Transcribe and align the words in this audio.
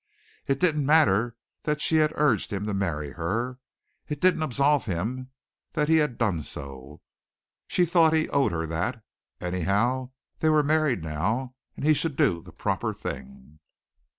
It 0.47 0.59
didn't 0.59 0.83
matter 0.83 1.37
that 1.61 1.79
she 1.79 1.97
had 1.97 2.11
urged 2.15 2.51
him 2.51 2.65
to 2.65 2.73
marry 2.73 3.11
her. 3.11 3.59
It 4.07 4.19
didn't 4.19 4.41
absolve 4.41 4.85
him 4.87 5.29
that 5.73 5.89
he 5.89 5.97
had 5.97 6.17
done 6.17 6.41
so. 6.41 7.01
She 7.67 7.85
thought 7.85 8.11
he 8.11 8.27
owed 8.29 8.51
her 8.51 8.65
that. 8.65 9.03
Anyhow 9.39 10.09
they 10.39 10.49
were 10.49 10.63
married 10.63 11.03
now, 11.03 11.53
and 11.77 11.85
he 11.85 11.93
should 11.93 12.15
do 12.15 12.41
the 12.41 12.51
proper 12.51 12.95
thing. 12.95 13.59